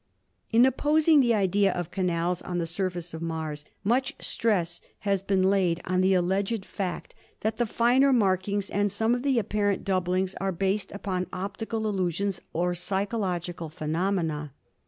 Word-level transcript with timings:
In 0.51 0.65
opposing 0.65 1.19
the 1.21 1.35
idea 1.35 1.71
of 1.71 1.91
canals 1.91 2.41
on 2.41 2.57
the 2.57 2.65
surface 2.65 3.13
of 3.13 3.21
Mars, 3.21 3.65
rmich 3.85 4.13
stress 4.19 4.81
has 5.01 5.21
been 5.21 5.43
laid 5.43 5.79
on 5.85 6.01
the 6.01 6.15
alleged 6.15 6.65
fact 6.65 7.13
that 7.41 7.57
the 7.57 7.65
MARS 7.65 7.79
191 7.79 8.11
finer 8.11 8.17
markings 8.19 8.69
and 8.71 8.91
some 8.91 9.13
of 9.13 9.21
the 9.21 9.37
apparent 9.37 9.83
doublings 9.85 10.33
are 10.41 10.51
based 10.51 10.91
upon 10.91 11.27
optical 11.31 11.87
illusions 11.87 12.41
or 12.51 12.73
psychological 12.73 13.69
phenomena. 13.69 14.53